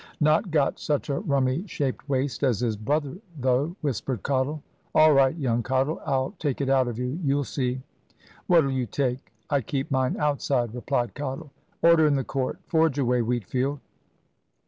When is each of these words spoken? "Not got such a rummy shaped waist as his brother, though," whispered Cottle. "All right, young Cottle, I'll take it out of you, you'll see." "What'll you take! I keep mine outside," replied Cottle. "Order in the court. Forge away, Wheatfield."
"Not 0.19 0.49
got 0.49 0.79
such 0.79 1.11
a 1.11 1.19
rummy 1.19 1.67
shaped 1.67 2.09
waist 2.09 2.41
as 2.41 2.59
his 2.61 2.75
brother, 2.75 3.17
though," 3.39 3.75
whispered 3.81 4.23
Cottle. 4.23 4.63
"All 4.95 5.13
right, 5.13 5.35
young 5.35 5.61
Cottle, 5.61 6.01
I'll 6.03 6.31
take 6.39 6.59
it 6.59 6.69
out 6.69 6.87
of 6.87 6.97
you, 6.97 7.19
you'll 7.23 7.43
see." 7.43 7.83
"What'll 8.47 8.71
you 8.71 8.87
take! 8.87 9.31
I 9.51 9.61
keep 9.61 9.91
mine 9.91 10.17
outside," 10.17 10.73
replied 10.73 11.13
Cottle. 11.13 11.51
"Order 11.83 12.07
in 12.07 12.15
the 12.15 12.23
court. 12.23 12.57
Forge 12.65 12.97
away, 12.97 13.21
Wheatfield." 13.21 13.79